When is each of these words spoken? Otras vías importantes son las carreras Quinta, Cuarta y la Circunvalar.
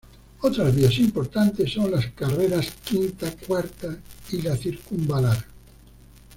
Otras 0.41 0.75
vías 0.75 0.97
importantes 0.97 1.73
son 1.73 1.91
las 1.91 2.07
carreras 2.07 2.71
Quinta, 2.83 3.29
Cuarta 3.45 3.99
y 4.31 4.41
la 4.41 4.57
Circunvalar. 4.57 5.45